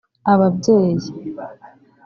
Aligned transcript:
ababyeyi 0.33 1.07